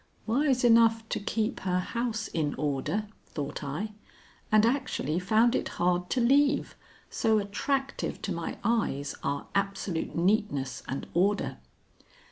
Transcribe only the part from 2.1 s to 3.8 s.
in order," thought